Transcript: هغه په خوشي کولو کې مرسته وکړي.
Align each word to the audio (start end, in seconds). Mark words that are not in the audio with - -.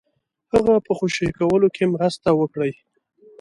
هغه 0.53 0.73
په 0.85 0.91
خوشي 0.97 1.27
کولو 1.39 1.67
کې 1.75 1.91
مرسته 1.93 2.29
وکړي. 2.39 2.71